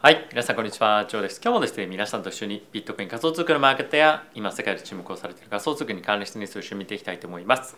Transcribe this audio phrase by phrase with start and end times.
[0.00, 1.40] はい、皆さんこんにちは、ジョーです。
[1.42, 7.76] 今日もですね、皆さんと一緒にビットコイン仮想通貨のマーケットや今世界で注目をされている仮想通貨に関連したニュースを一緒に見ていきたいと思います。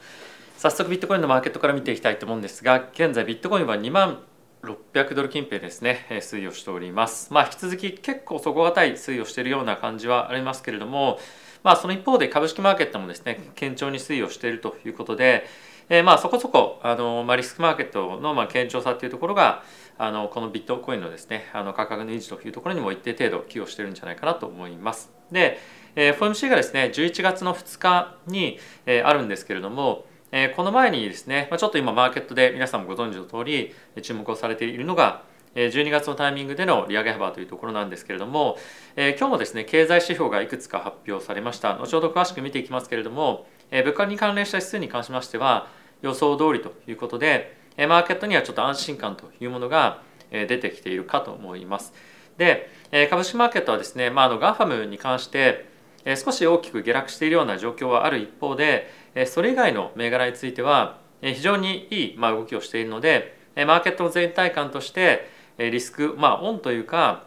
[0.58, 4.20] 早速ビットコインのマーケットから見ていきたいと思うんですが、現在ビットコインは2万
[4.62, 7.32] 600ドル近辺ですね、推移をしております。
[7.32, 11.18] まあ引き続き結構底堅い推移をしているような感じはありますけれども、
[11.62, 15.46] まあその一方で株式マーケットもですね、堅調に推移をしているということで、
[15.88, 19.64] えー、まあそこそこあの、まあ、リスクマーケットのまあ堅調さっていうところが
[20.02, 25.12] あのこのビットコインのですねあの価格の維持というところにも一定程度寄与してるんじゃないかなと思います。
[25.30, 25.58] で、
[25.94, 35.22] えー、FOMC がですね11月の2日に、えー、あるんですけれども、えー、この前にですね、まあ、ちょっと今マーケットで皆さんもご存知の通り注目をされているのが
[35.54, 38.56] 12月のタイミングでの利上げ幅というところなんですけれども、
[38.96, 45.68] えー、今日もですね経済指標がいくつか発表されました後ほど詳しく見ていきますけれども、えー、物価に関連した指数に関しましては
[46.00, 51.92] 予想通りということでマーケットにはちょっと安心感というものが出てきているかと思います。
[52.36, 52.70] で
[53.10, 55.68] 株式マーケットはですね、まあ、あの GAFAM に関して
[56.16, 58.90] 少し大きく下落しているような状況はある一方で
[59.26, 67.24] それ以外の銘柄については非常にいい動きをしているのでマーケットの全体感としてリスク、まあ、オンというか、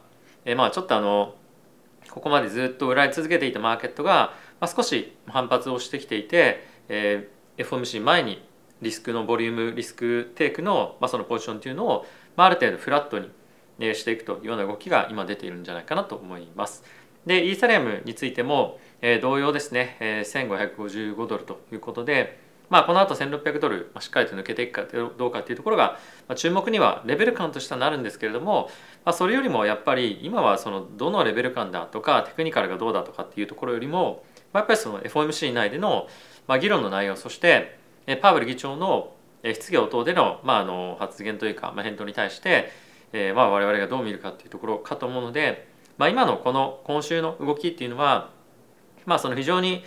[0.58, 1.36] まあ、ちょっとあの
[2.10, 4.34] ここまでずっと売られ続けていたマーケットが
[4.66, 6.66] 少し反発をしてきていて
[7.58, 8.44] FOMC 前に
[8.84, 13.30] リスクのボリュームリスクテイクの,、まあそのポジションというのを、まあ、ある程度フラットに
[13.96, 16.84] していくというような動きが今出ているんじゃないかなと思います。
[17.26, 22.38] でイーサリアムについても、えー、同様ですね、えー、1555ドルということで、
[22.70, 28.70] まあ、この後1600ドル、まあ、しっかりと抜けていくかどうかというところが、まあ、注目にはレベル感としてはなるんですけれども、
[29.06, 36.08] まあ、それよりもやっぱり今はそのどのレベル感だとかテクニカルがどうだとかっていうところよりも、まあ、やっぱりその FOMC 内での、
[36.48, 37.78] まあ、議論の内容そして
[38.22, 39.14] パウエル議長の
[39.54, 42.72] 質疑応答での,、まあ、あの発言というか、まあ、返答に対して、
[43.12, 48.32] えーまあ、我々がどう見るかというところかと思うので、まあ、今のこの今週の動きっていうのは、
[49.06, 49.84] まあ、その非常に、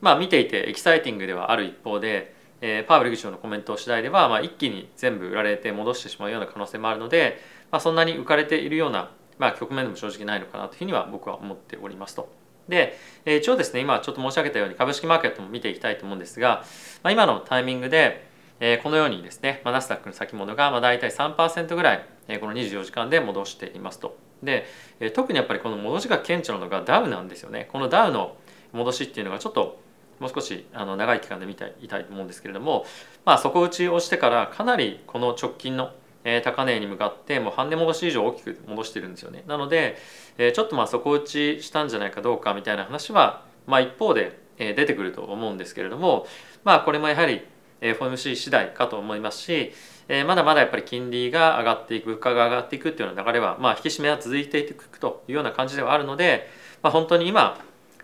[0.00, 7.40] まあ、見ていてエキサイティングではある一方で、えー、パウエル議長のコメント次第では、まあ、一気に全部売られて戻してしまうような可能性もあるので、
[7.70, 12.37] まあ、そんなに浮かれているような、まあ、局面でも正直ないのかなというふうには僕は思っておりますと。
[12.68, 16.64] で、え一応ですね今ちょっと申し上げたように株式マーケットも見ていきたいと思うんですが、
[17.02, 18.26] まあ、今のタイミングで、
[18.60, 24.16] えこのようにですね、まあ、ナスダックの先物がまあ大体3%ぐらい、えこの24時間で戻していますと。
[24.42, 24.66] で、
[25.00, 27.68] え特にやっぱりこの戻しが顕著なのがダウなんですよね。
[27.72, 28.36] このダウの
[28.72, 29.80] 戻しっていうのがちょっと
[30.20, 32.84] もう少しあの長い期間で見ていたいと思うんですけれども、
[33.24, 35.92] まあ、底打ちをしてからかなりこの直近の
[36.36, 39.44] え高値に向かってもう半値戻し以上大きく戻してるんですよね。
[39.46, 39.96] なので
[40.36, 46.26] えちょっとまあ底打ちしたんじゃないかどうかみたいな話は、まあ、一方でえ出てくると思うんですけれども
[46.64, 47.42] まあこれもやはり
[47.80, 49.72] FOMC 次第かと思いますし
[50.08, 56.48] えまだまだやっぱり金利が上がっていく物価が上がっていくっていうような流れは、まあ、引き締めは続いていくというような感じではあるので、
[56.82, 57.58] まあ、本当に今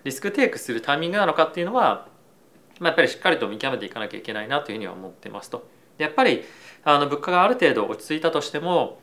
[0.04, 2.08] リスクテイクするタイミングなのかっていうのは、
[2.78, 5.66] まあ、やっぱりしっかりと見極めていかなきゃいけないなというふうには思ってますと。
[5.96, 6.44] やっぱり
[6.84, 8.98] あの物価がある程度落ち着いたとしても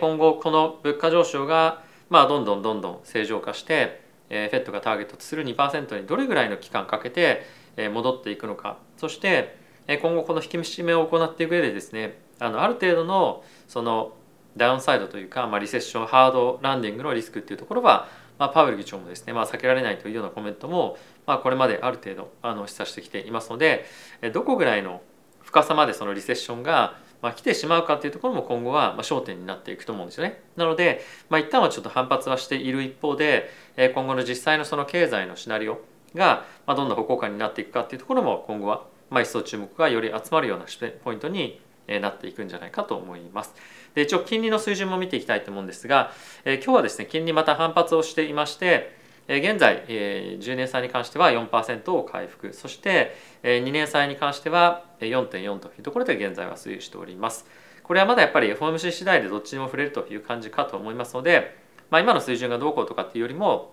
[0.00, 8.78] 今後この物価上昇がまあどんどんどんどん正常化してえー、フェットがターゲットとする2%にどれぐらいの期間かけて、え、戻っていくのか。
[8.96, 14.14] そして、え、今後この引き締めを行っていく上でですねあのある程度のその
[14.56, 18.08] ダウンサイドというか、まあ、リセッションハードランディングのリスクっていうところは、
[18.38, 23.84] まあ、パウエル議長もですね、まあ、避けられないというようなコメントも、まあ、これまである程度あの示唆してきていますので、
[24.32, 25.02] どこぐらいの
[25.42, 30.40] 深さまでそのリセッションがまあ、来てしまうかっていうところも今後はまあ焦点になっていくと思うんですよね。
[30.54, 33.50] なので、まあ、一旦はちょっと反発はしている一方で
[33.96, 35.80] 今後の実際のその経済のシナリオ
[36.14, 40.66] がまあどんな方向感になっていくかっていうところも今後はまあ一層注目がより集まるような
[41.02, 43.56] ポイントになっていくんじゃないかと思います。
[43.96, 46.12] で一応金利の水準も見ていきたいと思うんですが、
[46.44, 48.95] え今日はですね金利また反発をしていまして
[49.28, 52.52] 現在10年債に関しては4%を回復。
[52.52, 57.46] そして2年債に関しては4.4というところで現在は推移しております。
[57.82, 61.56] これはまだやっぱり FOMC 次第でどっちにも触れるという感じかと思いますので、
[61.90, 63.72] まあ、今の水準がどうこうとかっていうよりも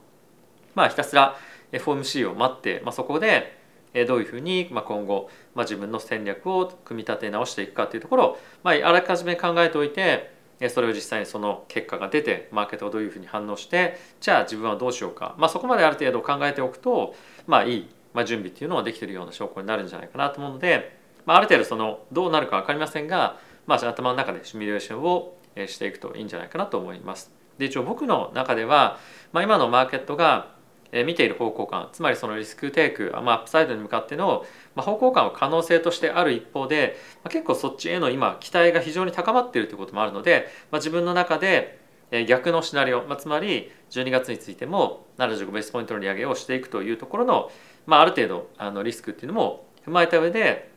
[0.75, 1.35] まあひたすら
[1.71, 3.57] FOMC を待って、まあ、そこで
[4.07, 10.32] どういうふうに今後、まあ、自分の戦略を組み立て直していくかというところを、まあ、あらかじめ考えておいて
[10.69, 17.15] それを実際にその結果が出てマーケットがどういうふうに反応してじゃあ自分はどうしようか、まあ、そこまである程度考えておくと
[17.47, 25.37] まあいい、まあ、準備っていうのはできているような証拠になるんじゃないかなと思うので、まあ、ある程度そのどうなるか分かりませんが、まあ、頭の中でシミュレーションを
[25.67, 27.31] していくといいんじゃないかなと思います。
[27.57, 28.97] で一応僕の中では、
[29.31, 30.53] まあ、今のマーケットが
[31.05, 36.97] 見ている方向感つまりそのリスクテイク、まあ、アップサイドに向かっての方向感は可能性としてある一方で
[37.29, 41.79] 結構そっちへの今期待が非常に高まっているということもあるので、まあ、自分の中で
[42.27, 47.51] 逆のシナリオ、まあ、つまり12月についても75ベースポイントの利上げをしていくというところの、
[47.85, 50.71] まあ、ある程度あのリスクっていうのも踏まえた上で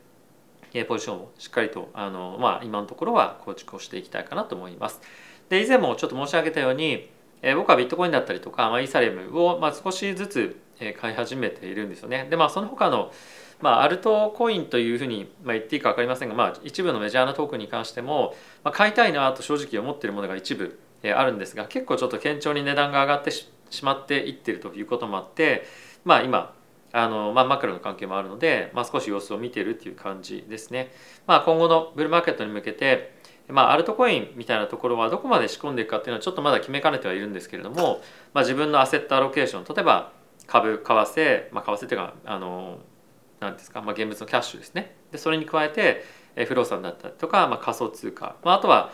[0.89, 5.01] ポジションをしっかりとあの、まあ、今のところは構築をしていきたいかなと思います。
[5.49, 7.09] で以前もちょっと申し上げたように、
[7.41, 10.61] え僕はビットコインだったりとか、まあ、イーサリアムを、まあ、少しずつ
[11.01, 12.27] 買い始めているんですよね。
[12.29, 13.13] でまあその他の
[13.61, 23.49] まあ、アルトコインというふうに言っていいか分かりませんが、まあ、一部のメジャーなトークに関しても、まあ、買いたいなと正直思っているものが一部あるんですが結構ちょっと堅調に値段が上がってし
[23.83, 25.65] まっていってるということもあって、
[26.05, 26.55] まあ、今
[26.93, 30.93] あの、まあ、マクロの関係もあるので、まあ、少し様子を見ているという感じですね。
[31.27, 33.17] まあ、今後のブルーマーケットに向けて
[33.49, 38.01] まあ、アルトコインみたいなところはどこまで仕込んでいくかっていうのはちょっとまだ決めかねてはいるんですけれども、
[38.35, 40.13] まあ、自分のアセットアロケーション例えば
[40.47, 42.79] 株為替、まあ、為替っていうかあの
[43.41, 46.05] 何ですか、まあ、現物のキャッシュですねでそれに加えて
[46.47, 48.93] 不動産だったりとか、まあ、仮想通貨、まあ、あとは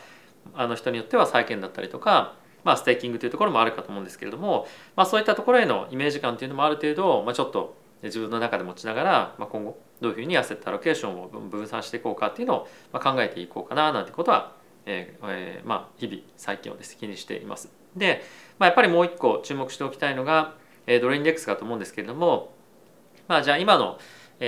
[0.54, 2.34] あの人によっては債券だったりとか、
[2.64, 4.66] まあ、ステーキングというところもあるかと思うんですけれども、
[4.96, 14.52] まあ、そういったところへのイメージ感というのもある程度、まあ、ちょっと自分の中で持ちながら、まあ、今後どういうふうにアセットアロケーションを分散していこうかっていうのを考えていこうかななんてことは、
[14.86, 17.70] えーえー、まあ日々最近はですね気にしています。
[17.96, 18.22] で、
[18.58, 20.54] まあ、やっぱりもう一個注目しておきたいのが、
[20.86, 22.52] えー、ドルインデックスかと思うんですけれども、
[23.28, 23.98] まあ、じゃあ今の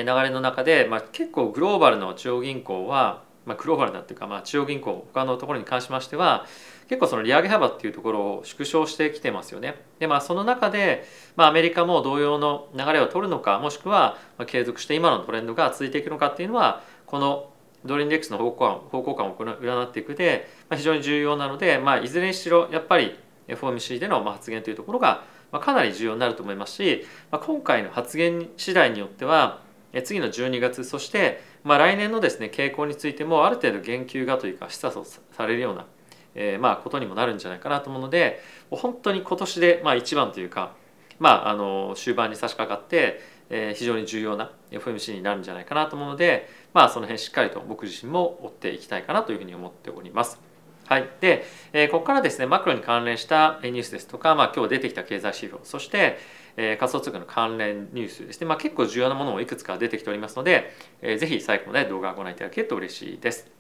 [0.02, 6.46] 流れの中で、まあ、結構グローバルの中央銀行は、まあ、グローバルだっていうか、まあ、中央銀行他のところに関しましては
[6.88, 9.76] 結構その利上げ幅っていうところを縮小してきてますよね。
[9.99, 11.05] でまあその中で、
[11.37, 17.50] まあ、アメリカも同様の流れを取るのかもしくは継続して今のトレンドが続いていくのかっていうのはこの
[17.85, 23.19] ドルインデックスの方向感方向感を占っていくで、まあ、非常に重要なので、まあ、いずれにしろやっぱり
[23.49, 29.61] FOMC での発言というところがかなり重要になると思いますし、まあ、今回の発言次第によっては
[30.02, 35.87] 次の12月そして、まあ、来年のですね傾向についてもある程度言及がというか示唆されるような、
[36.35, 40.75] えー、まあことにもなるんじゃないかなと思うので本当に今年でまあ一番というか、
[41.19, 43.20] まあ、あの終盤に差し掛かって、
[43.50, 50.40] えー、非常に重要な FMC になるんじゃないかなと思うので、まあ、その辺しっかりと僕自身も追っていきたいかなというふうに思っております。
[50.87, 56.19] はい、で、えー、ここからですねマクロに関連したニュースですとか、まあ、今日出てきた経済指標そして、
[56.56, 60.72] えー、仮想通貨の関連ニュースですね、まあ、結構重要なものもいくつか出てきておりますので、
[61.02, 63.50] えー、ぜひ最後まで動画をご覧いただけると嬉しいです。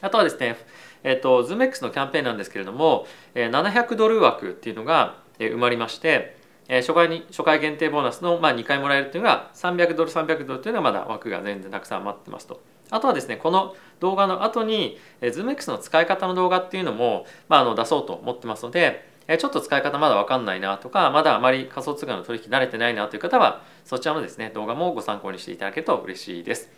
[0.00, 0.56] あとはですね、
[1.02, 6.36] えっ、ー、と ZoomX のキャンペーンなんですけれども、えー、700ドル枠っていうのが埋まりまして、
[6.68, 12.60] えー、初回に初回限定ボーナスの、まあ、2回もらえるというのが300ドル300ドルというのがまだ枠が全然たくさん余ってますと。
[12.90, 26.70] あとはですねこの動画の後に ZoomX の使い方の動画っていうのも、まあ、あの出そうと思ってますのでちょっと使い方まだ分かんないなとかまだあまり仮想通貨の取引慣れてないなという方はそちらのですね動画もご参考にしていただけると嬉しいです。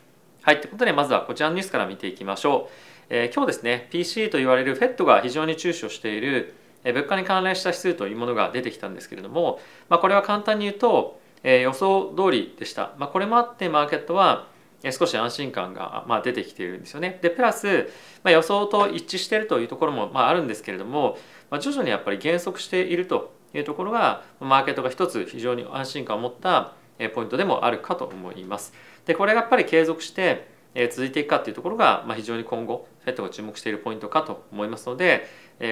[0.43, 2.73] はいということでまずはこちらのニュースから見ていきましょう。
[3.11, 6.55] えー、今日ですね PC と言われる FED が非常に注視をしている
[6.85, 12.95] 物価に関連した指数というものが出てきたんですけれども、まあ、これは簡単に言うと、えー、予想通りでした。
[12.99, 14.49] まあ、これもあってマーケットは
[14.91, 17.19] 少し安心感がまあ出てきているんですよね。
[17.23, 17.91] でプラス、
[18.23, 21.19] まあ、予想と一致しているというところもまああるんですけれども、
[21.51, 26.73] まあ、徐々にやっぱり減速しているというところがマーケットが一つ非常に安心感を持った
[27.15, 28.73] ポイントでもあるかと思います。
[29.05, 30.49] でこれがやっぱり継続して
[30.91, 35.27] 続いていくかというところがまあ非常に今後 FED が注目しているポイントかと思いますので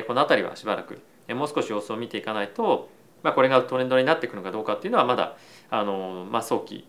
[0.06, 1.00] この辺りはしばらく
[1.34, 2.88] もう少し様子を見ていかないと、
[3.22, 5.37] まあ、これがトレンドになっていくのかどうかっていうのはまだ
[5.71, 6.87] あの、まあ、早期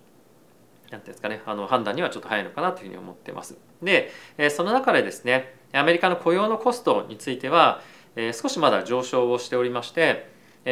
[0.91, 3.57] なんていうんですかねあの判断にはちょっと早いのかなというふうに思ってます。
[3.81, 4.11] で
[4.49, 7.81] その中でですねアメリカの雇用のコストについては
[8.33, 10.29] 少しまだ上昇をしておりまして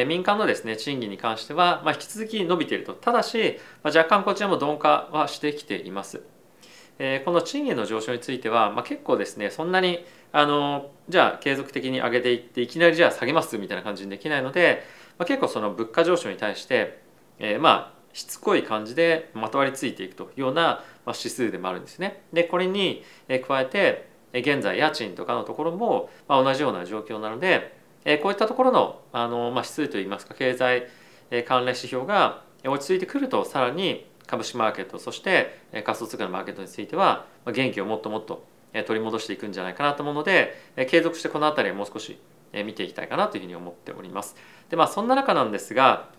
[0.07, 6.21] 民間のですね賃金に関しては、まあ、引き続き伸びているとただし、まあ、若干こちらも鈍化はしてきています。
[6.99, 14.83] えこの賃金の上昇については、まあ、結構ですねそんなにあのじゃあ継続的に上げていっていきなりじゃあ下げますみたいな感じにできないので、
[15.17, 17.01] まあ、結構その物価上昇に対して、
[17.37, 22.23] えー、まあしつこい感じでまとわりついていくというような指数でもあるんですね。
[22.33, 23.03] でこれに
[23.47, 27.77] 加えて現在家賃とかのところも同じような状況なので
[28.23, 30.87] こういったところのあの、指数といいますか経済
[31.45, 40.55] 関連指標が落ち着いてくるとさらに株式マーケットそして仮想通貨のマーケットについては元気をもっともっと取り戻していくんじゃないかなと思うので
[40.89, 42.17] 継続してこの辺りをもう少し
[42.65, 44.35] 見ていきたいかなというふうに思っております。
[44.69, 46.09] でまあそんな中なんですが、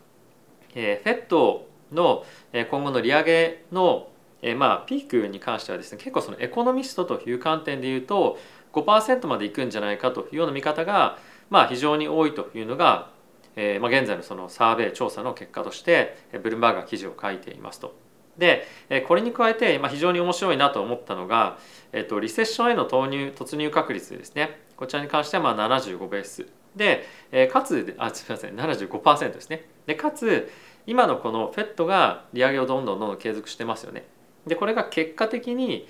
[0.76, 4.08] えー、FED の今後の利上げの
[4.56, 8.38] まあピークに関してはですね結構そのエコノミストという観点で言うと
[8.72, 11.18] 5%までいくんじゃないかというような見方が
[11.50, 13.10] まあ非常に多いというのが、
[13.56, 17.96] え、まあ現在のそのサーベイ調査の結果としてブルームバーグが記事を書いていますと。
[18.36, 18.66] で
[19.08, 21.58] これに加えて、非常に面白いなと思ったのが、
[21.92, 24.60] えっと、リセッションへの投入突入確率ですね。
[24.76, 26.46] こちらに関してはまあ75ベース。
[26.76, 27.04] で、
[27.50, 29.66] かつあすみません75%ですね。
[29.86, 30.48] でかつ
[30.88, 34.04] 今のこのフェットが利上げをどんどんどんどん継続してますよね
[34.46, 35.86] でこれが結果的に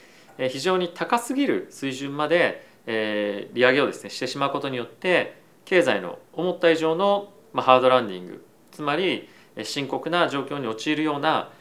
[0.51, 9.29] 非常に高すぎる水準まで、えー、利上げをですねしてしまうことによって経済の思った以上の、まあ、ハードランディングつまり
[9.63, 11.53] 深刻な状況に陥るような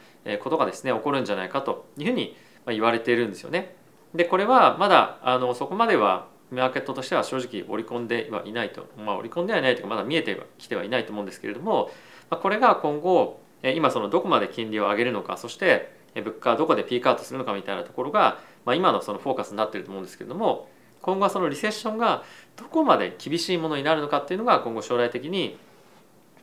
[0.42, 3.76] ことがですね起こるんじゃないかというふうに言われているんですよね。
[4.14, 11.90] でこれはまだあのそこまではマーケットとしては正直織り込んではいないと、まあ、織り込んではいないというかまだ見えてきてはいないと思うんですけれども、
[12.30, 20.68] これが今後今そのどこまで金利を上げるのかそして物価はどこでピークアウトするのかみたいなところが、まあ、今のそのフォーカスになっていると思うんですけれども
[21.02, 22.24] 今後はそのリセッションが
[22.56, 25.58] どこまで厳しいものになるのかっていうのが今後将来的に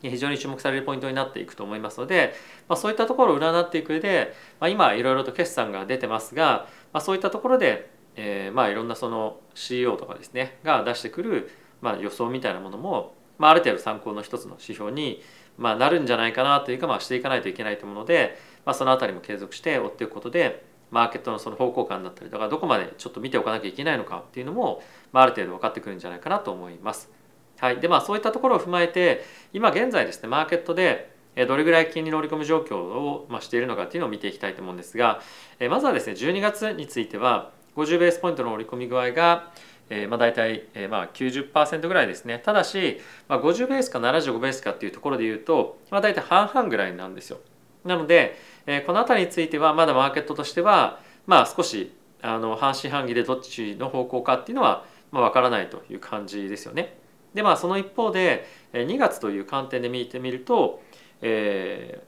[0.02, 2.34] 非常に注目されるポイントになっていくと思いますので、
[2.68, 11.50] まあ、そういったところを占っていく上で、まあ、今いろいろと決算が出てますが、まあ、そういったところで、えー、まあいろんなその CEO とかですねが出してくる、
[11.80, 15.22] まあ、予想みたいなものも、まあ、ある程度参考の一つの指標に、
[15.58, 24.82] まあ、なるんじゃないかなというか、まあ、していかないといけないと思うので、まあ、その辺りも継続して追っていくことでマーケットのその方向感だったりとかどこまでちょっと見ておかなきゃいけないのかっていうのも、
[25.12, 27.10] まあ、ある程度分かってくるんじゃないかなと思います。
[27.58, 31.16] はいでまあ、そういったところを踏まえて今現在ですねマーケットで
[31.48, 35.22] どれぐらい金利の織り込む状況をしているのかっていうのを見ていきたいと思うんですが
[35.70, 39.52] まずはですね12月については50ベースポイントの織り込み具合が
[39.88, 47.38] えまあ大体、えまあ90%ぐらいですねただし、まあ、50ベースか75ベースかっていうところで言うと、まあ、大体半々ぐらいなんですよ
[47.84, 56.96] なので、えこの辺りについてはまだマーケットとしてはまあ少しあの半信半疑でどっちの方向かっていうのはまあ分からないという感じですよね。
[57.34, 60.82] でまあその一方で2月という観点で見てみると、
[61.22, 62.02] え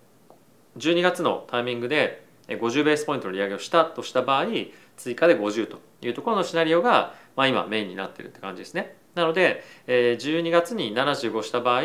[0.76, 4.46] ー、12月のタイミングで50ベースポイントの利上げをしたとした場合
[4.96, 8.96] 追加で50というところのシナリオが、まあ、今メインになってるって感じですね。
[9.14, 11.82] なのでえ12月に75した場合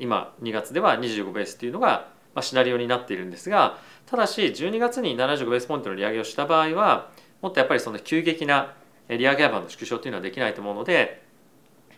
[0.00, 7.10] 今2月では25ベースっていうのがまシナリオになっているんですがただし12月に75ベースポイントの利上げをした場合は
[7.42, 8.74] もっとやっぱりその急激な
[9.08, 11.22] 利上げ幅の縮小というのはできないと思うので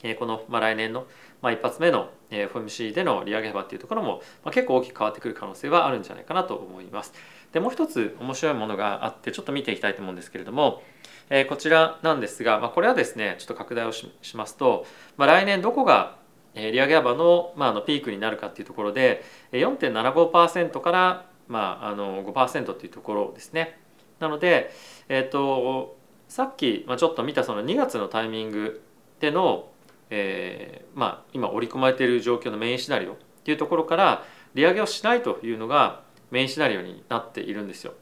[0.03, 1.07] えこの、まあ、来年の、
[1.45, 7.13] まあ、一発目の FOMC での利上げ幅っていうところも、まあ、結構大きく変わってくる可能性はあるんじゃないかなと思います。
[7.53, 10.83] でもう一つ面白いものがあってちょっと見ていきたいと思うんですけれども、
[11.29, 14.09] えー、こちらなんですが、まあ、これはですねちょっと拡大をし
[14.39, 14.87] ますと、
[15.19, 16.17] まあ、来年どこが
[16.55, 19.23] 利上げ幅の,、まあ、あのピークになるかっていうところで
[19.53, 23.79] 4.75%から、まあ、あの5%っていうところですね。
[24.19, 24.71] なので、
[25.11, 28.83] えーと、さっき、まあ、ちょっと見たその2月のタイミング
[29.21, 29.69] での
[30.11, 37.95] えー、まあ、今織り込まれている状況のメインシナリオっていうところから利上げをしないというのがメインシナリオになっているんですよ。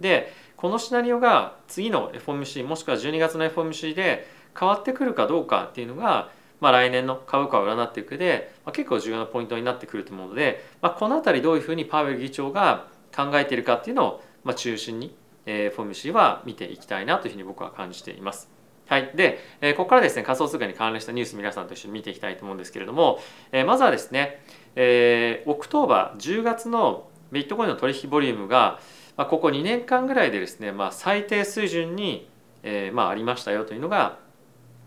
[0.00, 4.26] でこのシナリオが次の FOMC もしくは12月の FOMC で
[4.58, 6.30] 変わってくるかどうかっていうのが、
[6.60, 15.16] まあ、来年の株価を占っていくで、まあ、結構重要なポイントになってくると思うので、まあ、この辺りどういうふうにパウエル議長が考えているかっていうのを、まあ、中心に、
[15.46, 18.59] えー、FOMC は見ていきたいなというふうに僕は感じています。
[18.90, 23.20] はい、で、えここからですね仮想通貨に関連したニュース皆さんと一緒に見ていきたいと思うんですけれども、
[23.52, 24.42] えまずはですね、
[24.74, 28.80] えー、 October 10月のビットコインの取引ボリュームが、
[29.16, 32.28] まあ、ここ2年間ぐらいでですね、まあ、最低水準に、
[32.64, 34.18] えまあ、ありましたよというのが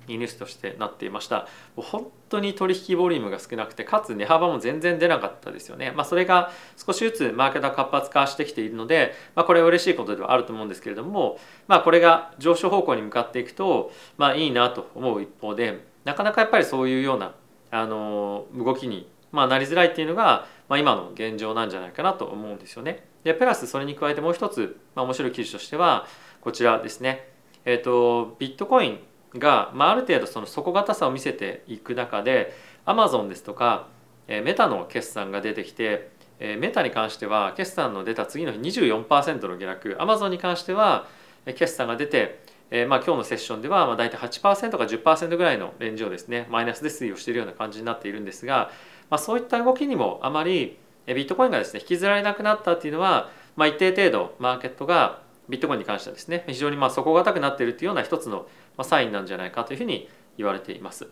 [0.08, 17.34] ニュースとしてなっていました本当に取引ボリュームが少なくてかつ値幅も全然出なかったですよね、まあ、それが少しずつマーケットが活発化してきているので、まあ、これは嬉しいことではあると思うんですけれども、まあ、これが上昇方向に向かっていくと、まあ、いいなと思う一方でなかなかやっぱりそういうような
[17.72, 23.04] あの動きに、まあ、なりづらいっていうのが、まあ、今の現状なんじゃないかなと思うんですよね。
[23.24, 26.06] でプラスそれに加えてもう一つ、まあ、面白い記事としては
[26.42, 27.30] こちらですね。
[27.66, 29.00] えっ、ー、とビットコイン
[29.38, 32.54] が、まあ、ある程度その底堅さを見せていく中で
[32.86, 33.88] アマゾンですとか、
[34.28, 41.08] えメタの決算が出てきて、えメタに関しては決算の出た次の日24%の下落アマゾンに関しては
[41.46, 48.72] 決算が出て、えまあ、今日のセッションではまあ大体8%か10%ぐらいのレンジをですねマイナスで推移をしているような感じになっているんですが、
[49.10, 58.48] まあ、そういった動きにもあまりビットコインがですね引きずられなくなったっていうのは、まあ、一定程度マーケットがビットコインに関してはですね非常にまあ底堅くなっているというような一つの
[58.78, 61.08] まサインなんじゃないかというふうに言われています。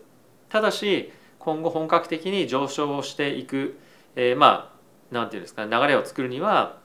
[0.48, 3.78] ただし今後本格的に上昇をしていく、
[4.14, 4.72] えー、まあ
[5.10, 6.78] 何て言うんですかね流れを作るには、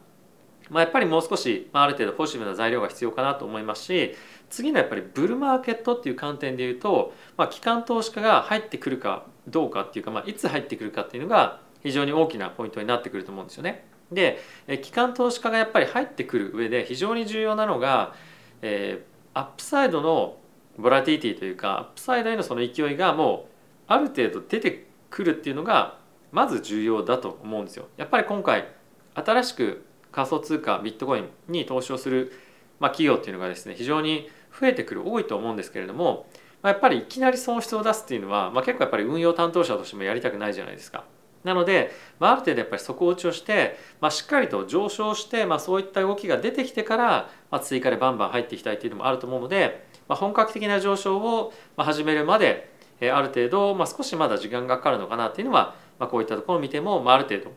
[0.70, 4.16] まあ、やっぱりもう少し、まあ、ある程度ポジティブな材料が必要かなと思いますし
[4.50, 13.86] 次のやっぱりブルマーケットっていう観点で言うと、まあ、機関投資家が入ってくるかどうかっていうか、まあ、いつ入ってくるかっていうのが非常に大きなポイントになってくると思うんですよね。
[14.12, 14.40] で
[14.82, 18.16] 機関投資家がやっぱり入ってくる上で非常に重要なのが、
[18.62, 20.38] えー、アップサイドの
[20.78, 23.52] ボラティリティというかアップサイドへのその勢いがもう
[23.88, 25.98] ある程度出てくるっていうのが
[26.32, 27.88] まず重要だと思うんですよ。
[27.98, 28.68] やっぱり今回
[29.16, 32.32] 新しく仮想通貨ビットコインに投資をする、
[32.80, 34.30] まあ、企業っていうのがですね非常に
[34.60, 36.28] 増えてくる多いと思うんですけれども、
[36.62, 41.06] まあ、やっぱりいきなり損失を出すっていうのは、まあ、結構やっぱり運用担当者としてもやりたくないじゃないですか。
[41.44, 52.72] なので、まあ、ある程度やっぱり底打ちをして、まあ、しっかりと上昇して、まあ、そういった動きが出てきてから、まあ、追加でバンバン入っていきたいっていうのもあると思うので、まあ、本格的な上昇を始めるまで
[53.02, 57.52] ある程度、まあ、少しまだ時間がかかるのかなっていうのは、まあ、こういったところを見ても、まあ、ある程度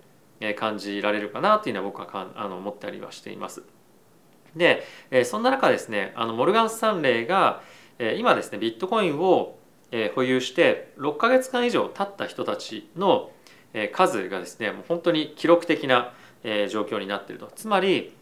[0.55, 3.63] 感じられるかなというのは僕はかあの思ったりはしています。
[4.57, 4.85] で
[5.25, 7.63] そんな中ですねあのモルガン・スタンレーが
[8.17, 9.59] 今ですねビットコインを
[10.15, 13.31] 保有して6ヶ月間以上経った人たちの
[13.93, 16.13] 数がですねもう本当に記録的な
[16.69, 18.13] 状況になっているとつまり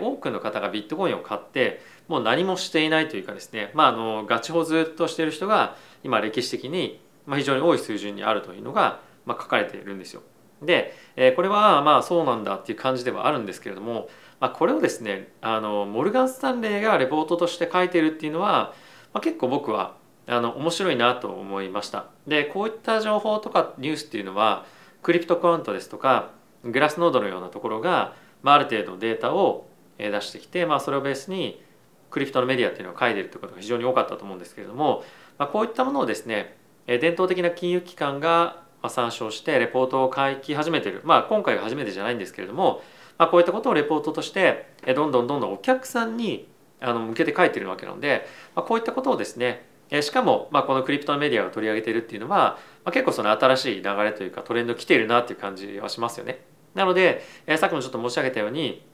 [0.00, 10.22] 多くの方がビットコインを買ってもう何もしていないというかですねまああのガチホずっとしている人が今歴史的に非常に多い水準にあるというのがま書かれているんですよ。
[10.62, 10.94] で
[11.36, 14.08] これはまあそうなんだっていう感じではあるんですけれども、
[14.40, 18.72] ま、これをですねあのモルガン・スタンレーがレポートとして書いているっていうのは、
[19.12, 22.06] ま、結構僕はあの面白いなと思いました。
[22.26, 24.64] でこういった情報とかニュースっていうのは
[25.02, 26.30] クリプトクワントですとか
[26.64, 29.66] グラスノードのようなところが、まあ、ある程度データを
[29.98, 31.62] 出してきて、まあ、それをベースに
[32.10, 35.04] クリプトのメディアっていうのを書いてるということが非常に多かったと思うんですけれども、
[35.38, 42.82] まあ、こういったものをですね伝統的な金融機関が参照してレポートを書き始めてる、まあ、今回が初めてじゃないんですけれども、
[43.18, 46.48] まあ、こういったことをレポートとしてどんどんどんどんお客さんに
[46.80, 49.66] あの向けて書いてるわけなので、まあ、こういったことをですね
[50.02, 56.40] しかも、まあ、このクリプトのメディアが取り上げているっていうのは、まあ、結構その新しい流れというかトレンド来ているなっていう感じはしますよね。
[56.74, 58.84] なので、えさっきもちょっと申し上げたように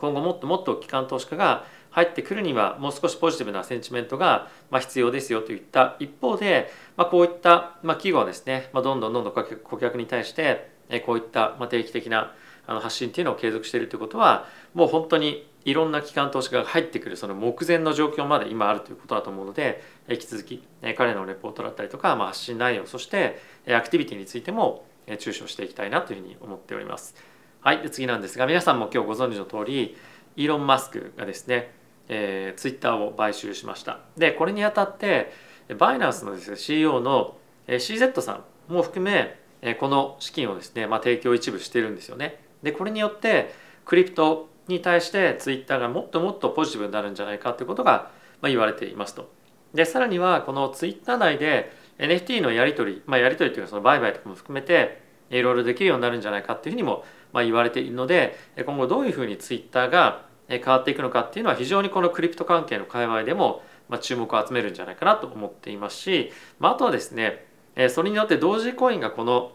[0.00, 10.70] 今後もっともっと機関投資家が入ってくるにはもう少しポジティブなセンチメントが必要ですよといった一方で、まあ、こういった企業はですね、まあ、どんどんどんどん顧客に対して
[11.04, 12.32] こういった定期的な
[12.66, 20.62] 発信っていうのを継続しているということはもう本当にいろんな機関投資家が入ってくるその目前の状況まで今あるということだと思うので引き続き
[20.96, 24.86] 彼のレポートだったりとか、まあ、発信内容そしてアクティビティについても
[25.18, 27.14] 注視をしていきたいなというふうに思っております。
[27.62, 29.96] はい、で次なんですが皆さんも今日ご存知の通り
[30.36, 31.78] イーロン・マスクがですね
[32.12, 34.00] えー、ツイッターを買収しました。
[34.16, 35.32] でこれにあたって
[35.78, 37.36] バイナンスのです、ね、CEO の
[37.68, 39.38] CZ さんも含め
[39.78, 42.42] この資金をですね、まあ、提供一部してるんですよね。
[42.64, 48.10] でこれによってクリプトに対してツイッターがもっともっとポジティブになるんじゃないかということが
[48.42, 49.30] 言われていますと。
[49.72, 63.62] でさらにはこのツイッター内で NFT のやり取り、まあ、やり取りというかその売買とかも含めていろいろできるようになるんじゃないかっていうふうにもまあ言われているので今後どういうふうにツイッターが変わっていくのかっていうのは非常にこのクリプト関係の界隈でも
[64.00, 67.46] 注目を集めるんじゃないかなと思っていますし、まあ、あとはですね
[67.90, 69.52] それによって同時コインがこの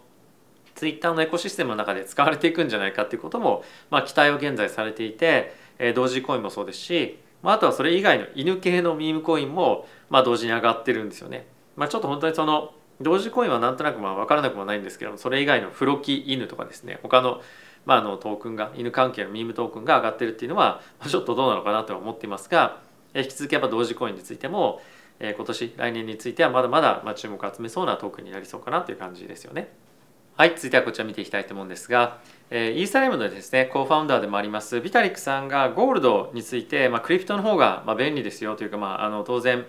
[0.74, 5.54] ツイッターのエコシステムの中で使われていくんじゃないかっていうことも、まあ、期待を現在されていて
[5.96, 11.48] 同時コインもそうですし、まあ、あとはそれ以外の犬系のミームコインも、まあ、同時に上がってるんですよね。
[11.76, 17.42] まあ、ちょっと本当にその同時コインはなんとなくまあ分からなくもないんですけどそれ以外のフロキ犬とかですね他の
[17.86, 22.80] まあ、あのトークンが犬関係のミームトークンが上がってるっていうのは ちょっとどうなのかなとは思っていますが
[23.14, 24.82] 引き続きやっぱ同時コインについても
[25.20, 29.74] 今年来年についてはまだまだ注目を集めそうなトークンになりそうかなという感じですよね。
[30.38, 32.18] はい続いてはこちら見ていきたいと思うんですが、
[32.50, 39.66] えーイーサリアムのですねコーファウンダーでもありますビタリックさんがゴールドについて、まあ、クリプトの方がまあ便利ですよというか、まあ、あの当然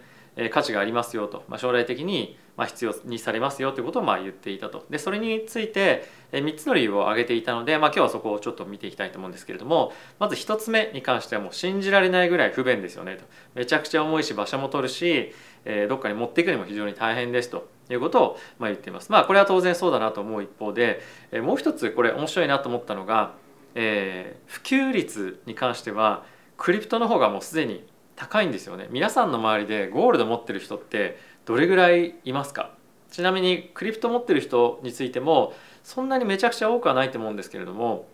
[0.50, 4.84] 価値がありますよと、まあ、将来的に必要にされますよということをまあ言っていたと。
[4.90, 13.24] でそれについて3つの理由を挙げていたので、まあ、今日はそこをちょっと見ていきたいと思うんですけれどもまず1つ目に関してはもう信じられないぐらい不便ですよねと。
[13.54, 15.32] めちゃくちゃ重いし場所も取るし、
[15.64, 17.68] えどっかに持っていくにも非常に大変ですと。
[17.88, 19.12] いうことをまあ言っています。
[19.12, 23.34] まあこれは当然そうだなと思う一方で、えもう一つこれ面白いなと思ったのが、
[23.76, 26.24] えー、普及率に関しては
[26.56, 32.72] クリプトの方がもうすでに高いんですよね皆さんの周りでゴールド持ってる人ってどれぐらいいますか？
[33.10, 35.52] ちなみにクリプト持ってる人についても
[35.84, 38.08] そんなにめちゃくちゃ多くはないと思うんですけれども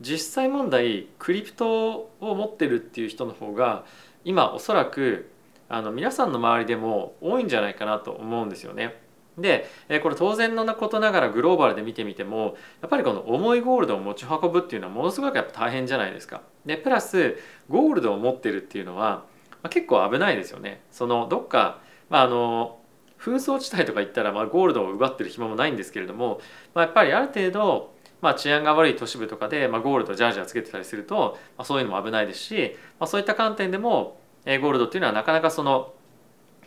[0.00, 3.84] 実際問題クリプトを持ってるっていう人の方が
[4.24, 5.30] 今おそらく
[5.68, 9.00] あの皆さんの周りでも多いんじゃないかなと思うんですよね。
[9.38, 9.66] で
[10.02, 16.42] これ当然のことながらグローバルで見てみてもやっぱりこの重いゴールドを持ち運ぶっていうのはものすごくやっぱ大変じゃないですか。
[16.66, 17.36] でプラス
[17.68, 19.24] ゴールドを持ってるっていうのは
[19.64, 20.82] まあ、結構危ないですよね。
[20.92, 22.78] そのどっか、まあ、あの
[23.18, 26.40] 紛争地帯とか行ったら、まあ、ゴールドを奪ってる暇もないんですけれども、
[26.74, 35.94] まあ、やっぱりある程度、まあ、治安が悪い都市部とかで、まあ、ゴールドジャージャーつけてたりすると、まあ、そういうのも危ないですし、まあ、そういった観点でも、えー、ゴールドっていうのはなかなかその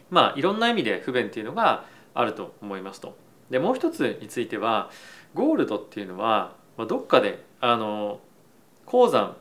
[0.10, 3.18] まあいろんな意味で不便っていうのがあると思いますと。
[3.50, 4.90] でもう一つについては
[5.34, 8.20] ゴールドっていうのはまどっかであの
[8.86, 9.36] 鉱山、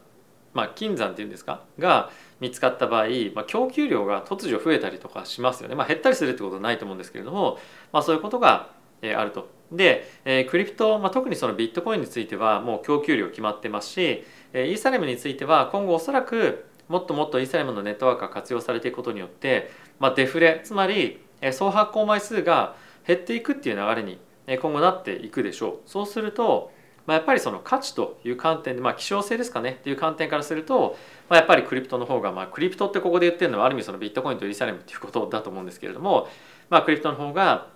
[0.53, 1.63] まあ、金山っていうんですか？
[1.79, 7.59] が見つかった場合、まあ、供給量が突如増えたりとかしますよね、まあ、減ったりするってことはないと思うんですけれども、
[7.93, 8.71] まあ、そういうことが
[9.03, 9.49] あると。
[9.73, 21.21] で、えー、クリプト、まあ、特にそのビットコインについてはもう供給量決まってますし、えー、イーサレムについては今後おそらくもっともっとイーサレムのネットワークが活用されていくことによって、まあ、デフレつまり
[21.53, 24.19] 総発行枚数が減っていくっていう流れに
[24.61, 25.91] 今後なっていくでしょう。
[25.91, 26.71] そうすると、
[27.07, 30.97] まあ、やっぱりその価値という観点で、まあ、希少性ですかねっていう観点からすると、
[31.29, 36.29] まあ、やっぱりクリプトの方が、まあ、クリプトってここで言ってるのはある意味そのビットコインとイーサレムっていうことだと思うんですけれども、
[36.69, 37.69] まあ、クリプトの方が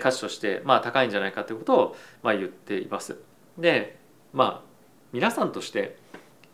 [0.00, 3.16] 価値としてまあ高いんじゃないかということをまあ言っています。
[3.56, 3.96] で
[4.32, 4.68] まあ
[5.12, 5.96] 皆さんとして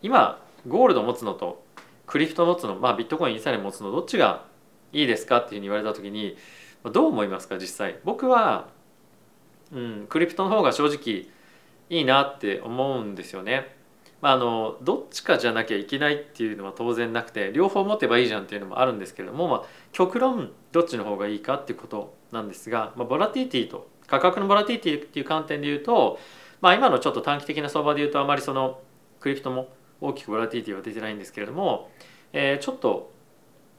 [0.01, 1.63] 今ゴールド持つのと
[2.05, 4.45] クリプトを持つの、まあ、ビットコインイーサレム持つのどっちが
[4.93, 6.37] いいですかっていうふうに言われた時に
[6.91, 8.69] どう思いますか実際僕は、
[9.73, 11.27] うん、クリプトの方が正直
[11.89, 13.75] いいなって思うんですよね。
[14.21, 26.19] まあ、あのどっちかじゃなきゃいけないっていうのは当然なくて両方持てばいいじゃんっていうのもあるんですけれども、まあ、極論どっちの方がいいかっていうことなんですが、まあ、ボラティティと価格のボラティティっていう観点で言うと、
[26.61, 28.79] まあ、今のちょっと短期的な相場で言うとあまりその
[29.19, 29.69] クリプトも
[30.01, 31.91] 大きくボラティティは出てないんですけれども、
[32.33, 33.11] えー、ちょっと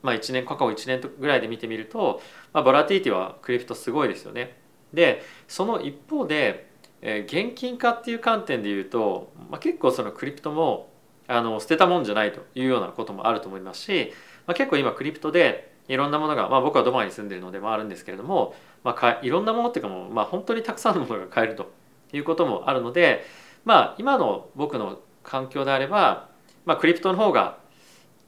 [0.03, 2.21] まあ1年過去1年ぐらいで見てみると、
[2.53, 4.57] まあ、ボラティティはクリプトすごいですよね。
[4.93, 6.71] でその一方で
[7.03, 10.91] えー、現金化っていう観点で言うと、まあ、結構そのクリプトも
[11.29, 14.13] あの捨てたもんじゃないというようなこともあると思いますし、
[14.47, 21.73] まあ、結構今クリプトでいろんなものが、まあ、僕はドバイに住んでるのでもあるんですけれども、まあ、いろんなものっていうかもう、まあ、本当にたくさんのものが買えると
[22.13, 23.25] いうこともあるので、
[23.65, 26.29] まあ、今の僕の環境であれば、
[26.65, 27.59] まあ、クリプトの方が、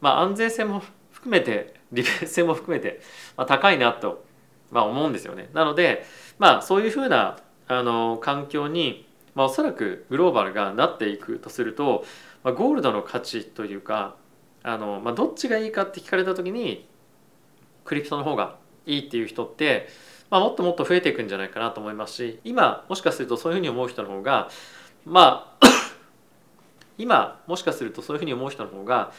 [0.00, 3.00] まあ、安全性も含めて 利便性も含めて、
[3.37, 4.24] まあ、高いなと、
[4.70, 5.48] まあ、思うんですよね。
[5.54, 6.04] なので、
[6.38, 12.04] まあ、そういうふうなあの環境に、まあ、おそらくグローバルがなっていくとすると、
[12.42, 14.16] まあ、ゴールドの価値というか
[14.62, 16.87] あの、まあ、どっちがいいかって聞かれた時に
[17.85, 19.88] クリプトの方がいいっていう人って、
[20.31, 24.48] まあ、もっともっと増えていくんじゃないかなと思いますし今もしかするとそういうふうに思う人の方が
[25.04, 25.68] まあ
[26.98, 29.12] 今もしかするとそういうふうに思う人の方が、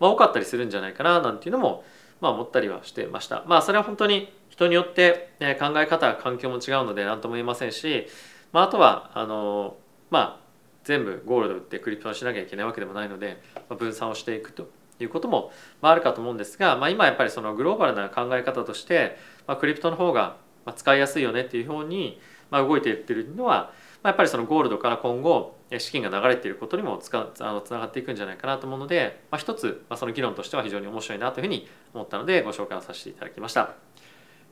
[0.00, 1.84] まあ、多かったりするんじゃないかななんていうのも、
[2.20, 3.44] まあ、思ったりはしてました。
[3.46, 8.06] まあそれは本当に人によって考え方環境も違うので何とも言えませんし、
[8.52, 9.76] まあ、あとはあの
[10.10, 10.46] まあ
[10.84, 15.52] 全部ゴールド売ってクリプトにしなきゃいけないわけでもないので、まあ、分散をしていくということも、
[15.82, 20.36] まあ、あるかと思うんですが、まあ、今やっぱりそのグローバルな考え方として、まあ、クリプトの方が
[20.76, 33.74] 使いやすいよねっていうふうに、まあ、動いていってるのは、まあ、やっぱりそのゴールドから今後資金が流れていることにもつかあのつながっていくんじゃないかなと思うので、まあ、一つ、まあ、その議論としては非常に面白いなというふうに思ったのでご紹介をさせていただきました。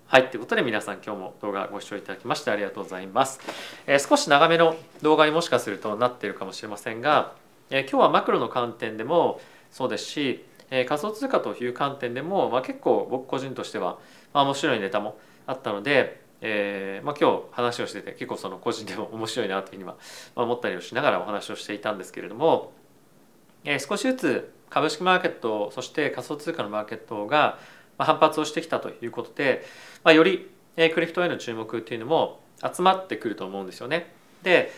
[0.06, 3.40] はい、ということで皆さん今日も動画ご視聴いただきましてありがとうございます。
[3.86, 7.32] えー、少し長めの動画にもしかするとなっているかもしれませんが、
[7.70, 13.98] えー、今日はマクロの観点でもそうですし、えー、仮想通貨という観点でも、まあ、結構僕個人としては、
[14.32, 19.96] まあ、面白いネタもあったので、えーまあ、今日話をしてて結構その個人でも面白いなというふうには
[20.36, 22.72] 思ったりをしながらお話をしていたんですけれども、
[23.64, 27.58] えー、少しずつ株式マーケットそして仮想通貨のマーケットが
[27.96, 29.64] 反発をしてきたということで、
[30.02, 34.12] まあ、よりクリプトへの注目っていうのも集まってくると思うんですよね。
[34.42, 34.70] で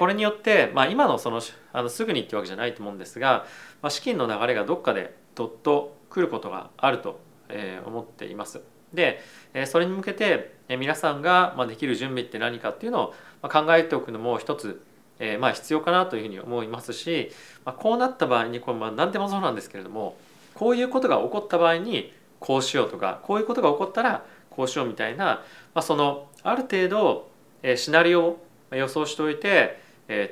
[0.00, 1.40] これによって、まあ、今のその
[1.72, 3.46] あのすぐにってわけじゃないと思うんですが、
[3.80, 7.20] まあ、資金の流れがどっかでどっと来ることがあると
[7.86, 8.71] 思っています。
[8.94, 9.20] で
[9.66, 14.82] それに向けて皆さんができる準備って何かっていうのを考えておくのも一つ
[15.38, 17.30] まあ必要かなというふうに思いますし
[17.78, 20.16] こうなった場合にこれ何でもそうなんですけれども
[20.54, 25.42] こういうことが起こった場合にこうしようとかこういうことが起こったらこうしようみたいな、ま
[25.74, 27.30] あ、そのある程度
[27.76, 29.80] シナリオを予想しておいて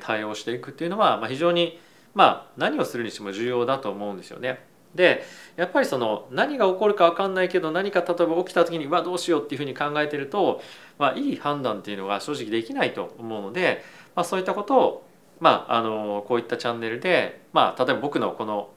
[0.01, 1.79] 対応していくっていうのは非常に
[2.13, 4.70] まあ何をするにしても重要だと思うんですよね。
[4.95, 5.23] で
[5.55, 10.61] やっぱりその何が起こるか分かんないけど何か例えば起きた時にうわどうしようっていうふうに考えてると、
[10.99, 13.83] まあ、いい判断っていうのが正直できないと思うので、
[14.15, 15.07] まあ、そういったことを、
[15.39, 18.69] まあ、あのこういったチャンネルで、まあ、例えば僕のこの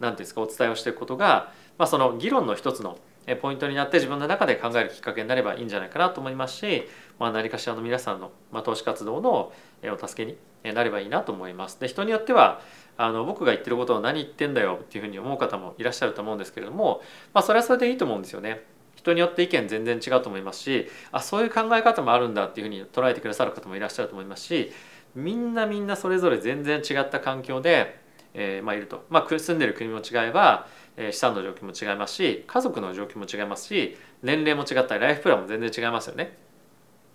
[0.00, 2.98] 言うんですかお伝えをしていくことがまあ、その議論の一つの
[3.40, 6.82] ポイントになって自分の中で考えるきっかけになればいいんじゃないかなと思いますし、
[7.18, 11.80] まあ、何かしらの皆さんの、まあ、投資活動のお助けになればいいなと思います。
[11.80, 12.60] で人によっては
[12.96, 17.02] あの僕が言ってることを何言ってんだよっていうふうに思う方もいらっしゃると思うんですけれども、
[17.32, 18.64] まあ、それはそれでいいと思うんですよね。
[18.96, 24.72] 人によって意見全然違うと思いますしあそういう考え方もあるんだっていうふうに捉えてくださる方もいらっしゃると思いますし
[25.14, 28.00] みんなみんなそれぞれ全然違った環境で、
[28.32, 36.36] えーまあ、いると、まあ、住んでる国も違えばえ資産の状況も違いますし家族の状況も違いますし年齢も違ったりライフプランも全然違いますよね。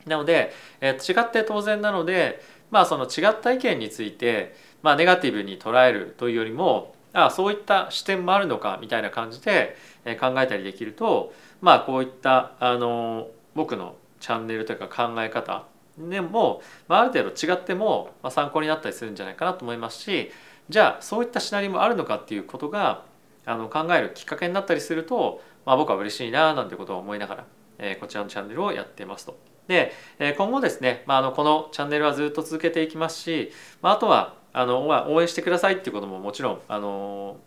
[0.05, 9.75] なので、えー、違って当然なのでまあその違った意見について、まあ、ネガティブに捉えるというよりもああそういった視点もあるのかみたいな感じで
[10.19, 15.65] 考えたりできるとまあこういったあの僕のチャンネルというか考え方
[15.97, 20.31] でも、まあ、ある程度違っても参考になったりするんじゃないかなと思いますし
[20.69, 23.03] じゃあそういったシナリオもあるのかっていうことが
[23.45, 27.45] あの考えるきっかけになったりすると、まあ、僕は嬉しいななんてことを思いながら、
[27.79, 29.37] えー、こちらのチャンネルをやっていますと。
[29.67, 37.37] で、えー、今後ですね、まあ、あのこのチャンネルはずっと続けていきますし、まあ、あとはあの、まあ、応援してくださいっていうことももちろんあの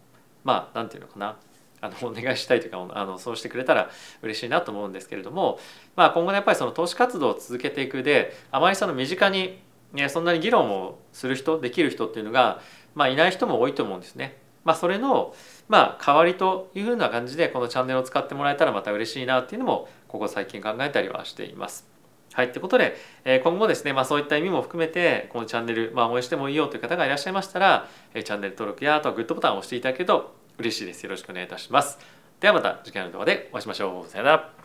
[0.45, 1.37] まあなんていうのかな
[1.83, 3.91] あのお願いしたいというかあのそうしてくれたら
[4.23, 5.59] 嬉しいなと思うんですけれども、
[5.95, 9.61] まあ、今後ねやっぱりその投資活動を続けていくであまりその身近に、
[9.93, 12.63] ね、そんなに議論をする人できる人っていうのが、
[12.95, 14.39] まあ、いない人も多いと思うんですね。
[14.65, 15.35] まあ、それの、
[15.69, 21.92] まあ、代わりというふうな感じでこのチャンネルを使ってもらえたらまた嬉しいなっていうのもここ最近考えたりはしています。
[22.33, 31.05] はい、ということで、え今後ですね、まあ、そういった意味も含めてこのチャンネル、まあ、応援してもいいよという方がいらっしゃいましたら、えチャンネル登録やあとはグッドボタンを押していただけると嬉しいです。
[31.05, 31.99] よろしくお願いいたします。
[32.41, 34.11] ではまた次回の動画でお会いしましょう。
[34.11, 34.62] さよなら。